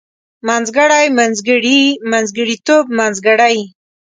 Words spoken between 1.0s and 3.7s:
منځګړي منځګړيتوب منځګړۍ